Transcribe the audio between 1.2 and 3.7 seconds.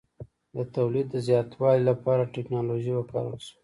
زیاتوالي لپاره ټکنالوژي وکارول شوه.